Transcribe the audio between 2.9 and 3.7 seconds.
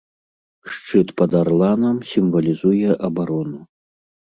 абарону.